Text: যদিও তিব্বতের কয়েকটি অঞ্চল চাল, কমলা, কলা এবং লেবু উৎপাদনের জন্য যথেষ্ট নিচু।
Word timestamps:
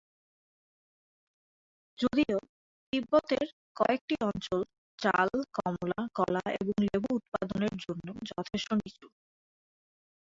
যদিও 1.99 2.37
তিব্বতের 2.93 3.47
কয়েকটি 3.75 4.15
অঞ্চল 4.23 4.59
চাল, 4.99 5.29
কমলা, 5.57 5.99
কলা 6.15 6.43
এবং 6.55 6.75
লেবু 6.85 7.09
উৎপাদনের 7.19 7.73
জন্য 7.85 8.07
যথেষ্ট 8.31 8.69
নিচু। 8.79 9.07